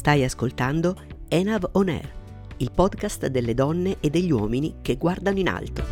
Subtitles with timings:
[0.00, 0.96] Stai ascoltando
[1.28, 2.10] Enav On Air,
[2.56, 5.84] il podcast delle donne e degli uomini che guardano in alto.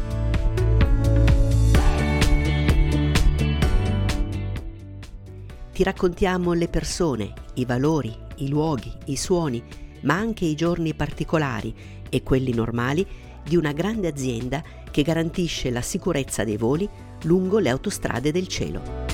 [5.70, 9.62] Ti raccontiamo le persone, i valori, i luoghi, i suoni,
[10.04, 11.74] ma anche i giorni particolari
[12.08, 13.06] e quelli normali
[13.44, 16.88] di una grande azienda che garantisce la sicurezza dei voli
[17.24, 19.07] lungo le autostrade del cielo.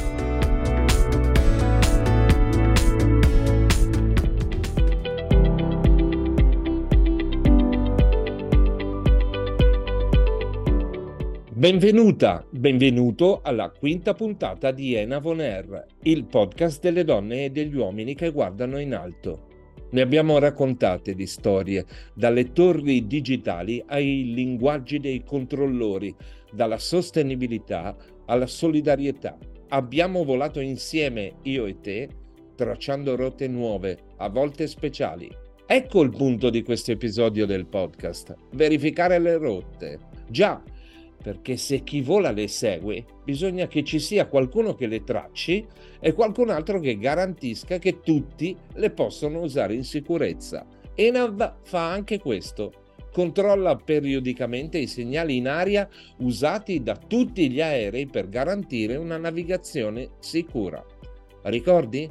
[11.64, 18.14] Benvenuta, benvenuto alla quinta puntata di Enavon Air, il podcast delle donne e degli uomini
[18.14, 19.46] che guardano in alto.
[19.92, 26.14] Ne abbiamo raccontate di storie, dalle torri digitali ai linguaggi dei controllori,
[26.52, 27.96] dalla sostenibilità
[28.26, 29.38] alla solidarietà.
[29.68, 32.08] Abbiamo volato insieme, io e te,
[32.56, 35.34] tracciando rotte nuove, a volte speciali.
[35.64, 39.98] Ecco il punto di questo episodio del podcast, verificare le rotte.
[40.28, 40.62] Già,
[41.24, 45.66] perché se chi vola le segue, bisogna che ci sia qualcuno che le tracci
[45.98, 50.66] e qualcun altro che garantisca che tutti le possano usare in sicurezza.
[50.94, 52.74] Enav fa anche questo.
[53.10, 60.10] Controlla periodicamente i segnali in aria usati da tutti gli aerei per garantire una navigazione
[60.18, 60.84] sicura.
[61.44, 62.06] Ricordi?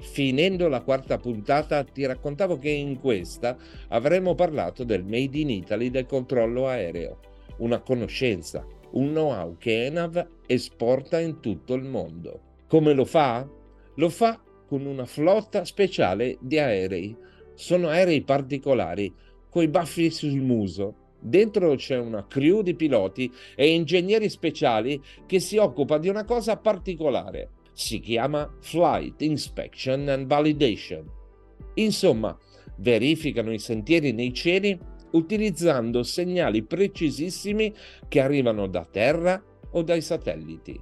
[0.00, 3.56] Finendo la quarta puntata ti raccontavo che in questa
[3.88, 7.20] avremmo parlato del Made in Italy del controllo aereo
[7.60, 12.40] una conoscenza, un know-how che Enav esporta in tutto il mondo.
[12.66, 13.48] Come lo fa?
[13.94, 17.16] Lo fa con una flotta speciale di aerei.
[17.54, 19.12] Sono aerei particolari,
[19.48, 20.94] coi baffi sul muso.
[21.20, 26.56] Dentro c'è una crew di piloti e ingegneri speciali che si occupa di una cosa
[26.56, 27.50] particolare.
[27.72, 31.04] Si chiama Flight Inspection and Validation.
[31.74, 32.36] Insomma,
[32.76, 34.78] verificano i sentieri nei cieli
[35.12, 37.74] utilizzando segnali precisissimi
[38.08, 40.80] che arrivano da terra o dai satelliti.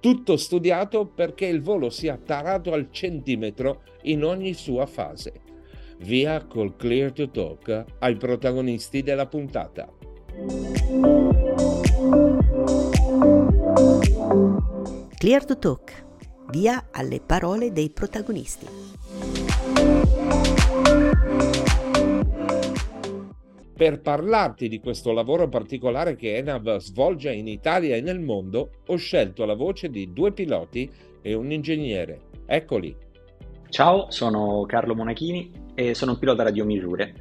[0.00, 5.42] Tutto studiato perché il volo sia tarato al centimetro in ogni sua fase.
[5.98, 9.92] Via col Clear to Talk ai protagonisti della puntata.
[15.18, 16.04] Clear to Talk.
[16.50, 18.66] Via alle parole dei protagonisti.
[23.80, 28.96] Per parlarti di questo lavoro particolare che Enav svolge in Italia e nel mondo, ho
[28.96, 30.92] scelto la voce di due piloti
[31.22, 32.20] e un ingegnere.
[32.44, 32.94] Eccoli.
[33.70, 37.14] Ciao, sono Carlo Monachini e sono un pilota radiomisure.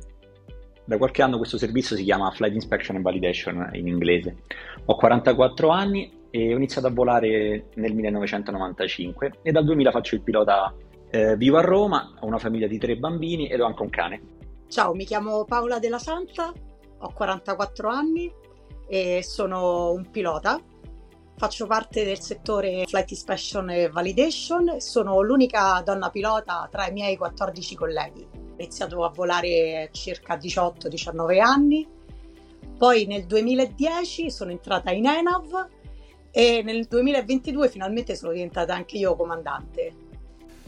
[0.83, 4.39] Da qualche anno questo servizio si chiama Flight Inspection and Validation in inglese.
[4.83, 10.23] Ho 44 anni e ho iniziato a volare nel 1995 e dal 2000 faccio il
[10.23, 10.75] pilota.
[11.09, 14.21] Eh, vivo a Roma, ho una famiglia di tre bambini ed ho anche un cane.
[14.69, 16.53] Ciao, mi chiamo Paola della Santa,
[16.99, 18.31] ho 44 anni
[18.87, 20.61] e sono un pilota.
[21.35, 24.79] Faccio parte del settore Flight Inspection e Validation.
[24.79, 28.21] Sono l'unica donna pilota tra i miei 14 colleghi.
[28.31, 31.87] Ho iniziato a volare circa 18-19 anni.
[32.77, 35.67] Poi nel 2010 sono entrata in ENAV
[36.29, 40.08] e nel 2022 finalmente sono diventata anche io comandante.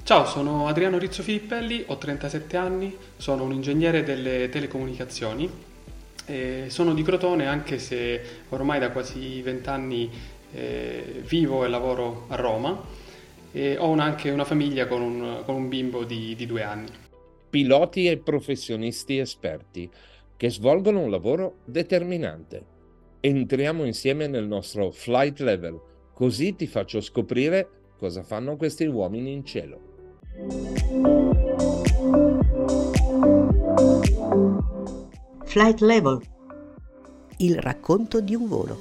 [0.03, 5.69] Ciao, sono Adriano Rizzo Filippelli, ho 37 anni, sono un ingegnere delle telecomunicazioni
[6.67, 10.09] sono di Crotone anche se ormai da quasi 20 anni
[10.53, 12.81] eh, vivo e lavoro a Roma
[13.51, 16.89] e ho una, anche una famiglia con un, con un bimbo di, di due anni.
[17.49, 19.89] Piloti e professionisti esperti
[20.37, 22.63] che svolgono un lavoro determinante.
[23.19, 25.79] Entriamo insieme nel nostro flight level,
[26.13, 29.90] così ti faccio scoprire cosa fanno questi uomini in cielo.
[35.43, 36.21] Flight Level.
[37.37, 38.79] Il racconto di un volo.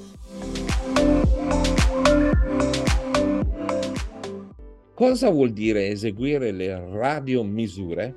[4.95, 8.15] Cosa vuol dire eseguire le radiomisure?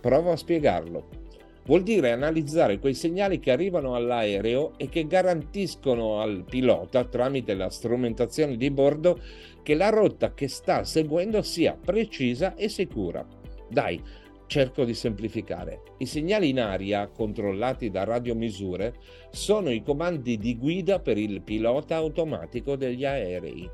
[0.00, 1.19] Provo a spiegarlo.
[1.64, 7.70] Vuol dire analizzare quei segnali che arrivano all'aereo e che garantiscono al pilota, tramite la
[7.70, 9.20] strumentazione di bordo,
[9.62, 13.24] che la rotta che sta seguendo sia precisa e sicura.
[13.68, 14.02] Dai,
[14.46, 15.82] cerco di semplificare.
[15.98, 18.94] I segnali in aria, controllati da radiomisure,
[19.30, 23.70] sono i comandi di guida per il pilota automatico degli aerei.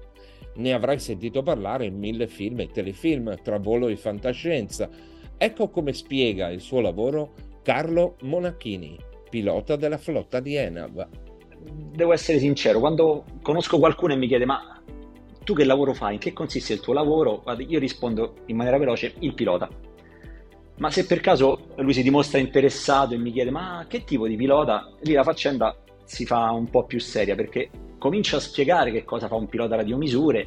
[0.56, 4.88] Ne avrai sentito parlare in mille film e telefilm, tra volo e fantascienza.
[5.38, 7.34] Ecco come spiega il suo lavoro
[7.66, 8.96] Carlo Monachini,
[9.28, 11.04] pilota della flotta di Enav.
[11.58, 14.80] Devo essere sincero, quando conosco qualcuno e mi chiede ma
[15.42, 16.14] tu che lavoro fai?
[16.14, 17.42] In che consiste il tuo lavoro?
[17.66, 19.68] Io rispondo in maniera veloce, il pilota.
[20.78, 24.36] Ma se per caso lui si dimostra interessato e mi chiede ma che tipo di
[24.36, 29.02] pilota, lì la faccenda si fa un po' più seria perché comincia a spiegare che
[29.02, 30.46] cosa fa un pilota radiomisure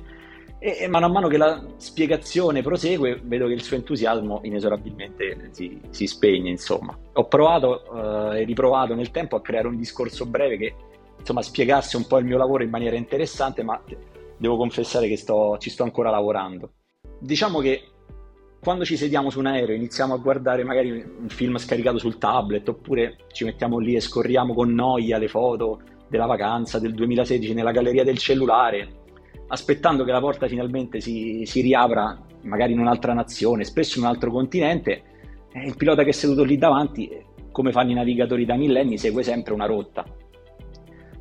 [0.59, 6.05] e, e mano che la spiegazione prosegue vedo che il suo entusiasmo inesorabilmente si, si
[6.05, 6.95] spegne insomma.
[7.13, 10.75] Ho provato eh, e riprovato nel tempo a creare un discorso breve che
[11.17, 13.81] insomma spiegasse un po' il mio lavoro in maniera interessante ma
[14.37, 16.73] devo confessare che sto, ci sto ancora lavorando.
[17.19, 17.83] Diciamo che
[18.61, 22.67] quando ci sediamo su un aereo iniziamo a guardare magari un film scaricato sul tablet
[22.67, 25.79] oppure ci mettiamo lì e scorriamo con noia le foto
[26.09, 28.98] della vacanza del 2016 nella galleria del cellulare,
[29.49, 34.11] aspettando che la porta finalmente si, si riapra magari in un'altra nazione, spesso in un
[34.11, 35.01] altro continente,
[35.51, 37.09] eh, il pilota che è seduto lì davanti,
[37.51, 40.05] come fanno i navigatori da millenni, segue sempre una rotta.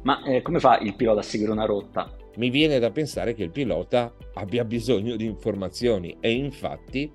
[0.02, 2.14] Ma eh, come fa il pilota a seguire una rotta?
[2.36, 7.10] Mi viene da pensare che il pilota abbia bisogno di informazioni e infatti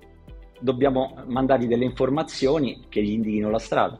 [0.60, 3.98] dobbiamo mandargli delle informazioni che gli indichino la strada.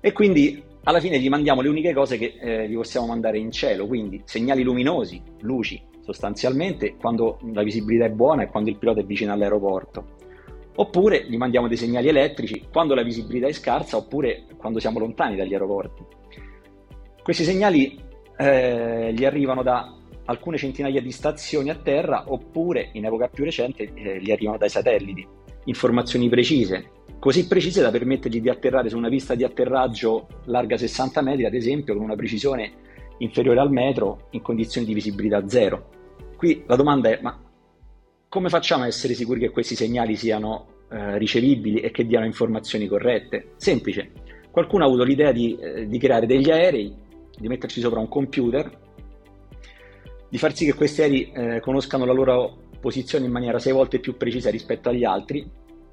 [0.00, 3.50] E quindi alla fine gli mandiamo le uniche cose che eh, gli possiamo mandare in
[3.50, 9.00] cielo, quindi segnali luminosi, luci sostanzialmente, quando la visibilità è buona e quando il pilota
[9.00, 10.22] è vicino all'aeroporto.
[10.76, 15.36] Oppure gli mandiamo dei segnali elettrici quando la visibilità è scarsa oppure quando siamo lontani
[15.36, 16.04] dagli aeroporti.
[17.22, 17.98] Questi segnali
[18.36, 19.96] eh, gli arrivano da
[20.26, 24.68] alcune centinaia di stazioni a terra oppure in epoca più recente eh, gli arrivano dai
[24.68, 30.76] satelliti informazioni precise, così precise da permettergli di atterrare su una pista di atterraggio larga
[30.76, 32.72] 60 metri, ad esempio, con una precisione
[33.18, 35.90] inferiore al metro in condizioni di visibilità zero.
[36.36, 37.40] Qui la domanda è: ma
[38.28, 42.86] come facciamo a essere sicuri che questi segnali siano eh, ricevibili e che diano informazioni
[42.86, 43.52] corrette?
[43.56, 44.10] Semplice.
[44.50, 46.94] Qualcuno ha avuto l'idea di, eh, di creare degli aerei,
[47.36, 48.82] di metterci sopra un computer,
[50.28, 53.98] di far sì che questi aerei eh, conoscano la loro posizione in maniera sei volte
[53.98, 55.48] più precisa rispetto agli altri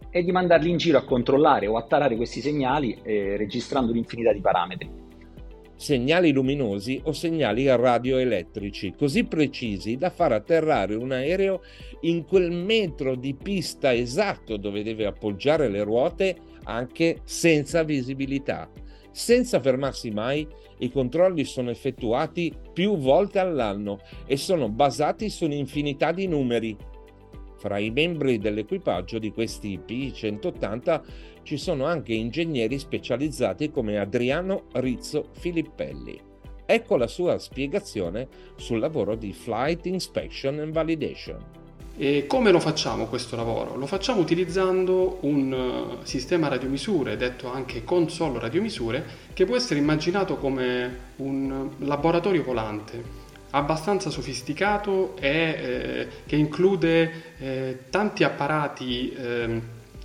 [0.10, 4.34] e di mandarli in giro a controllare o a tarare questi segnali eh, registrando un'infinità
[4.34, 5.01] di parametri.
[5.82, 11.64] Segnali luminosi o segnali radioelettrici, così precisi da far atterrare un aereo
[12.02, 18.70] in quel metro di pista esatto dove deve appoggiare le ruote anche senza visibilità.
[19.10, 20.48] Senza fermarsi mai,
[20.78, 26.78] i controlli sono effettuati più volte all'anno e sono basati su un'infinità di numeri.
[27.62, 31.02] Fra i membri dell'equipaggio di questi P180
[31.44, 36.20] ci sono anche ingegneri specializzati come Adriano Rizzo Filippelli.
[36.66, 41.38] Ecco la sua spiegazione sul lavoro di Flight Inspection and Validation.
[41.96, 43.76] E come lo facciamo questo lavoro?
[43.76, 50.38] Lo facciamo utilizzando un eh, sistema radiomisure, detto anche console radiomisure, che può essere immaginato
[50.38, 59.62] come un laboratorio volante, abbastanza sofisticato e eh, che include eh, tanti apparati eh,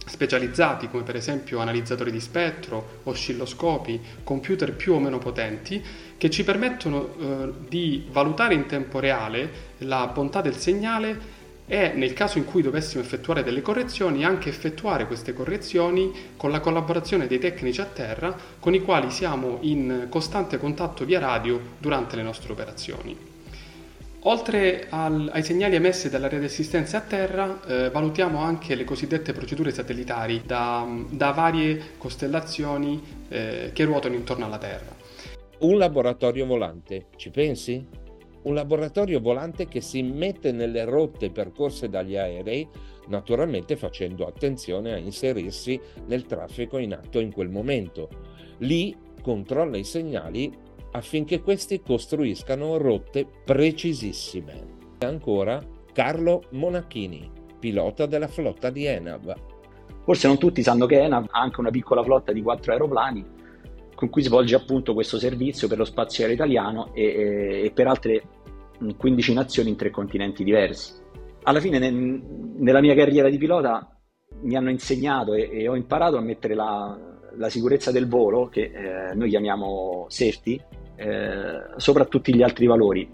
[0.07, 5.83] specializzati come per esempio analizzatori di spettro, oscilloscopi, computer più o meno potenti
[6.17, 11.35] che ci permettono eh, di valutare in tempo reale la bontà del segnale
[11.69, 16.61] e nel caso in cui dovessimo effettuare delle correzioni anche effettuare queste correzioni con la
[16.61, 22.15] collaborazione dei tecnici a terra con i quali siamo in costante contatto via radio durante
[22.15, 23.35] le nostre operazioni.
[24.28, 29.33] Oltre al, ai segnali emessi dalla rete assistenza a terra, eh, valutiamo anche le cosiddette
[29.33, 34.95] procedure satellitari da, da varie costellazioni eh, che ruotano intorno alla Terra.
[35.61, 38.04] Un laboratorio volante, ci pensi?
[38.47, 42.68] un laboratorio volante che si mette nelle rotte percorse dagli aerei,
[43.09, 48.09] naturalmente facendo attenzione a inserirsi nel traffico in atto in quel momento.
[48.59, 50.52] Lì controlla i segnali
[50.93, 54.75] affinché questi costruiscano rotte precisissime.
[54.99, 55.62] E ancora
[55.93, 59.35] Carlo Monachini, pilota della flotta di Enav.
[60.05, 63.35] Forse non tutti sanno che Enav ha anche una piccola flotta di quattro aeroplani
[63.97, 68.23] con cui svolge appunto questo servizio per lo spazio aereo italiano e, e per altre
[68.97, 70.93] 15 nazioni in tre continenti diversi.
[71.45, 73.99] Alla fine nel, nella mia carriera di pilota
[74.43, 78.71] mi hanno insegnato e, e ho imparato a mettere la, la sicurezza del volo, che
[78.73, 80.61] eh, noi chiamiamo safety,
[80.97, 83.09] eh, sopra tutti gli altri valori.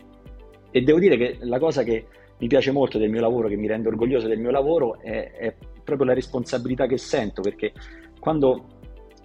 [0.71, 2.07] E devo dire che la cosa che
[2.39, 5.55] mi piace molto del mio lavoro, che mi rende orgoglioso del mio lavoro, è, è
[5.85, 7.73] proprio la responsabilità che sento, perché
[8.19, 8.65] quando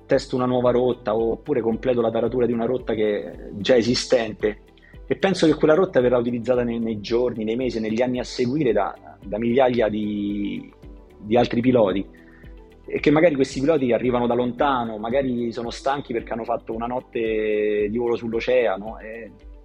[0.06, 4.62] testo una nuova rotta oppure completo la taratura di una rotta che è già esistente
[5.06, 8.24] e penso che quella rotta verrà utilizzata nei, nei giorni, nei mesi, negli anni a
[8.24, 10.70] seguire da, da migliaia di,
[11.20, 12.06] di, altri piloti
[12.89, 16.88] e che magari questi piloti arrivano da lontano, magari sono stanchi perché hanno fatto una
[16.88, 18.98] notte di volo sull'oceano.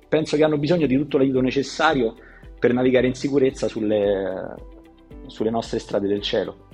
[0.09, 2.15] penso che hanno bisogno di tutto l'aiuto necessario
[2.59, 4.55] per navigare in sicurezza sulle,
[5.27, 6.69] sulle nostre strade del cielo.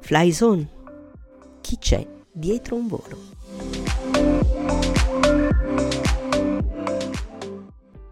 [0.00, 0.68] Fly Zone,
[1.60, 3.37] chi c'è dietro un volo?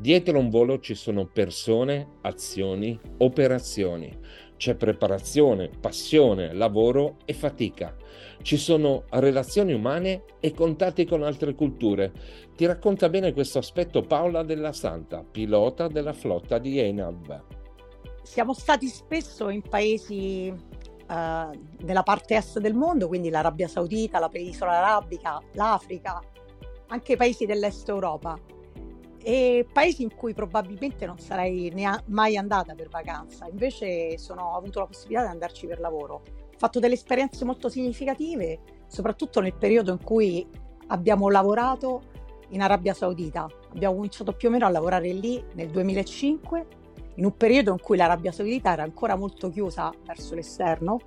[0.07, 4.17] Dietro un volo ci sono persone, azioni, operazioni.
[4.57, 7.93] C'è preparazione, passione, lavoro e fatica.
[8.41, 12.13] Ci sono relazioni umane e contatti con altre culture.
[12.55, 17.43] Ti racconta bene questo aspetto Paola della Santa, pilota della flotta di Enab.
[18.23, 24.29] Siamo stati spesso in paesi uh, della parte est del mondo, quindi l'Arabia Saudita, la
[24.29, 26.23] penisola arabica, l'Africa,
[26.87, 28.55] anche paesi dell'est Europa
[29.29, 34.79] e paesi in cui probabilmente non sarei mai andata per vacanza, invece sono, ho avuto
[34.79, 36.15] la possibilità di andarci per lavoro.
[36.15, 40.47] Ho fatto delle esperienze molto significative, soprattutto nel periodo in cui
[40.87, 42.03] abbiamo lavorato
[42.51, 43.49] in Arabia Saudita.
[43.73, 46.67] Abbiamo cominciato più o meno a lavorare lì nel 2005,
[47.17, 50.99] in un periodo in cui l'Arabia Saudita era ancora molto chiusa verso l'esterno,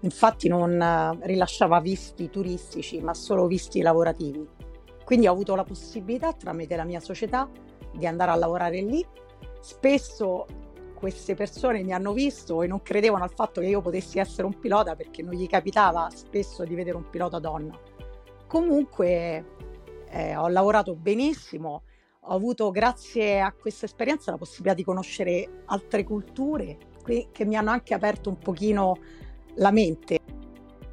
[0.00, 4.44] infatti non eh, rilasciava visti turistici, ma solo visti lavorativi.
[5.04, 7.48] Quindi ho avuto la possibilità tramite la mia società
[7.92, 9.04] di andare a lavorare lì.
[9.60, 10.46] Spesso
[10.94, 14.58] queste persone mi hanno visto e non credevano al fatto che io potessi essere un
[14.58, 17.78] pilota perché non gli capitava spesso di vedere un pilota donna.
[18.46, 19.44] Comunque
[20.10, 21.82] eh, ho lavorato benissimo,
[22.20, 26.78] ho avuto grazie a questa esperienza la possibilità di conoscere altre culture
[27.32, 28.96] che mi hanno anche aperto un pochino
[29.54, 30.18] la mente.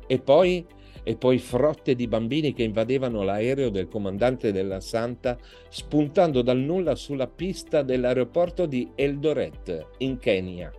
[0.07, 0.65] E poi
[1.07, 5.37] e poi frotte di bambini che invadevano l'aereo del comandante della Santa,
[5.69, 10.71] spuntando dal nulla sulla pista dell'aeroporto di Eldoret, in Kenya.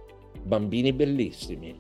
[0.43, 1.79] Bambini bellissimi.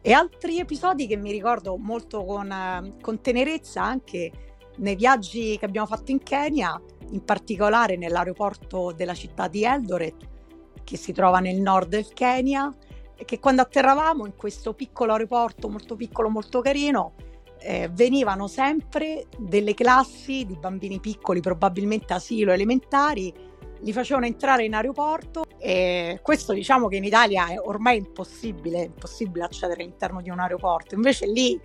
[0.00, 4.32] E altri episodi che mi ricordo molto con, con tenerezza anche
[4.78, 6.80] nei viaggi che abbiamo fatto in Kenya,
[7.10, 10.16] in particolare nell'aeroporto della città di Eldoret,
[10.82, 12.74] che si trova nel nord del Kenya,
[13.24, 17.14] che quando atterravamo in questo piccolo aeroporto molto piccolo, molto carino,
[17.60, 23.32] eh, venivano sempre delle classi di bambini piccoli, probabilmente asilo elementari,
[23.80, 29.44] li facevano entrare in aeroporto e questo diciamo che in Italia è ormai impossibile, impossibile
[29.44, 31.60] accedere all'interno di un aeroporto, invece lì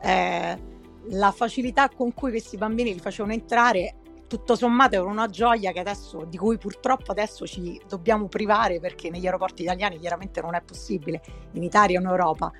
[0.00, 0.58] eh,
[1.06, 3.96] la facilità con cui questi bambini li facevano entrare
[4.32, 9.26] tutto sommato era una gioia adesso, di cui purtroppo adesso ci dobbiamo privare perché negli
[9.26, 11.20] aeroporti italiani chiaramente non è possibile,
[11.52, 12.50] in Italia o in Europa.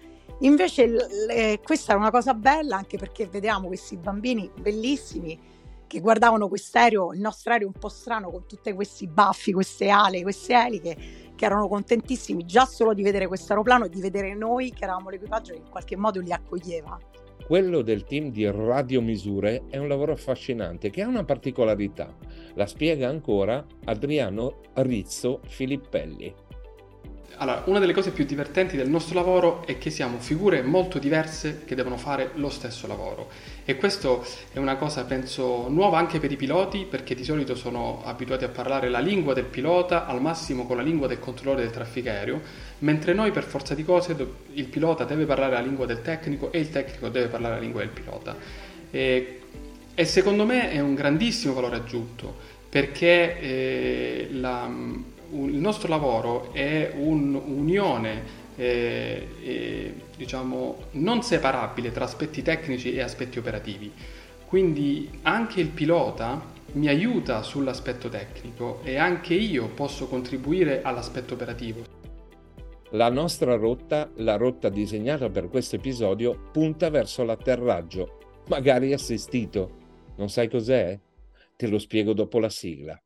[0.40, 5.50] Invece le, questa è una cosa bella anche perché vediamo questi bambini bellissimi
[5.86, 10.22] che guardavano quest'aereo, il nostro aereo un po' strano con tutti questi baffi, queste ali,
[10.22, 10.96] queste eliche,
[11.34, 15.08] che erano contentissimi già solo di vedere questo aeroplano e di vedere noi che eravamo
[15.08, 16.98] l'equipaggio che in qualche modo li accoglieva.
[17.46, 22.16] Quello del team di radiomisure è un lavoro affascinante che ha una particolarità.
[22.54, 26.32] La spiega ancora Adriano Rizzo Filippelli.
[27.36, 31.62] Allora, una delle cose più divertenti del nostro lavoro è che siamo figure molto diverse
[31.64, 33.30] che devono fare lo stesso lavoro
[33.64, 38.02] e questo è una cosa penso nuova anche per i piloti perché di solito sono
[38.04, 41.70] abituati a parlare la lingua del pilota al massimo con la lingua del controllore del
[41.70, 42.40] traffico aereo,
[42.80, 44.16] mentre noi per forza di cose
[44.52, 47.80] il pilota deve parlare la lingua del tecnico e il tecnico deve parlare la lingua
[47.80, 48.36] del pilota.
[48.90, 49.40] E,
[49.94, 52.34] e secondo me è un grandissimo valore aggiunto
[52.68, 54.70] perché eh, la
[55.32, 63.38] il nostro lavoro è un'unione eh, eh, diciamo non separabile tra aspetti tecnici e aspetti
[63.38, 63.90] operativi.
[64.46, 71.84] Quindi anche il pilota mi aiuta sull'aspetto tecnico e anche io posso contribuire all'aspetto operativo.
[72.90, 79.80] La nostra rotta, la rotta disegnata per questo episodio, punta verso l'atterraggio, magari assistito.
[80.16, 80.98] Non sai cos'è?
[81.56, 83.00] Te lo spiego dopo la sigla.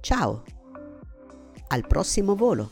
[0.00, 0.42] Ciao,
[1.68, 2.70] al prossimo volo.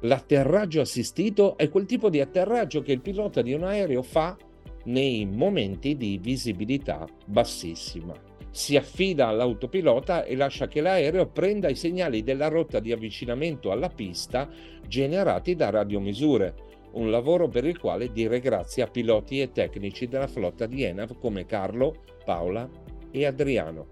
[0.00, 4.36] L'atterraggio assistito è quel tipo di atterraggio che il pilota di un aereo fa
[4.84, 8.14] nei momenti di visibilità bassissima.
[8.50, 13.88] Si affida all'autopilota e lascia che l'aereo prenda i segnali della rotta di avvicinamento alla
[13.88, 14.48] pista
[14.86, 20.26] generati da radiomisure un lavoro per il quale dire grazie a piloti e tecnici della
[20.26, 22.68] flotta di Enav come Carlo, Paola
[23.10, 23.88] e Adriano.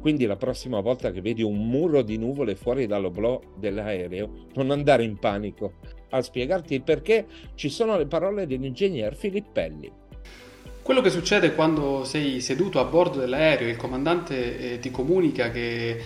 [0.00, 5.04] Quindi la prossima volta che vedi un muro di nuvole fuori dall'oblò dell'aereo, non andare
[5.04, 5.74] in panico.
[6.10, 9.90] A spiegarti il perché ci sono le parole dell'ingegner Filippelli.
[10.86, 15.50] Quello che succede quando sei seduto a bordo dell'aereo e il comandante eh, ti comunica
[15.50, 16.00] che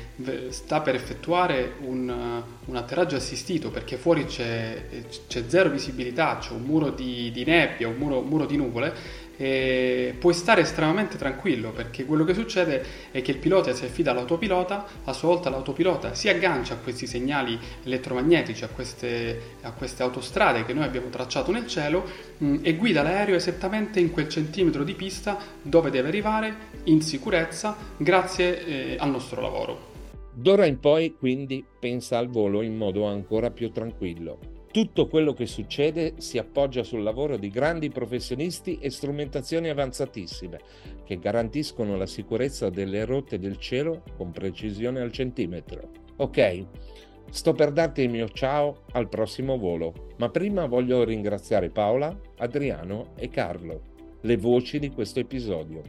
[0.49, 6.63] sta per effettuare un, un atterraggio assistito perché fuori c'è, c'è, zero visibilità, c'è un
[6.63, 8.95] muro di, di nebbia, un muro, un muro di nuvole,
[9.41, 14.11] eh, puoi stare estremamente tranquillo perché quello che succede è che il pilota si affida
[14.11, 20.03] all'autopilota, a sua volta l'autopilota si aggancia a questi segnali elettromagnetici, a queste, a queste
[20.03, 22.05] autostrade che noi abbiamo tracciato nel cielo
[22.37, 26.55] mh, mm, e guida l'aereo esattamente in quel centimetro di pista dove deve arrivare
[26.85, 29.89] in sicurezza grazie eh, al nostro lavoro.
[30.35, 34.60] D'ora in poi quindi pensa al volo in modo ancora più tranquillo.
[34.73, 40.61] Tutto quello che succede si appoggia sul lavoro di grandi professionisti e strumentazioni avanzatissime
[41.05, 45.91] che garantiscono la sicurezza delle rotte del cielo con precisione al centimetro.
[46.19, 46.67] Ok,
[47.31, 53.15] sto per darti il mio ciao al prossimo volo, ma prima voglio ringraziare Paola, Adriano
[53.17, 53.83] e Carlo,
[54.21, 55.83] le voci di questo episodio.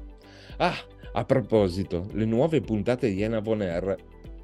[0.58, 0.74] Ah,
[1.14, 3.96] a proposito, le nuove puntate di Ena Air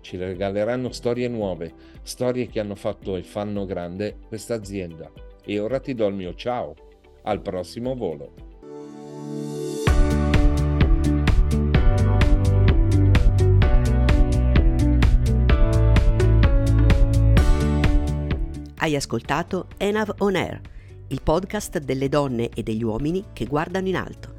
[0.02, 1.74] ci regaleranno storie nuove,
[2.04, 5.12] storie che hanno fatto e fanno grande questa azienda.
[5.44, 6.76] E ora ti do il mio ciao.
[7.24, 8.34] Al prossimo volo.
[18.80, 20.62] Hai ascoltato Enav On Air,
[21.08, 24.37] il podcast delle donne e degli uomini che guardano in alto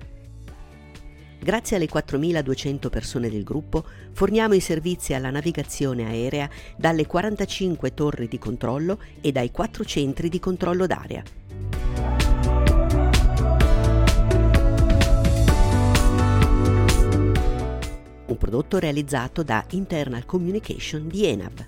[1.41, 8.27] Grazie alle 4.200 persone del gruppo forniamo i servizi alla navigazione aerea dalle 45 torri
[8.27, 11.23] di controllo e dai 4 centri di controllo d'area.
[18.27, 21.67] Un prodotto realizzato da Internal Communication di ENAV.